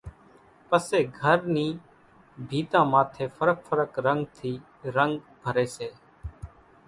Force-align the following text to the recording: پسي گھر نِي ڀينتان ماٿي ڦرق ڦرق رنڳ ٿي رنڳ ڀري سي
پسي 0.69 0.99
گھر 1.19 1.37
نِي 1.53 1.67
ڀينتان 2.47 2.85
ماٿي 2.91 3.25
ڦرق 3.35 3.57
ڦرق 3.67 3.91
رنڳ 4.05 4.21
ٿي 4.35 4.51
رنڳ 4.95 5.13
ڀري 5.43 5.67
سي 5.75 5.89